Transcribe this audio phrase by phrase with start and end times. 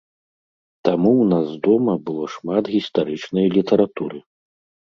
[0.89, 4.19] Таму ў нас дома было шмат гістарычнай літаратуры.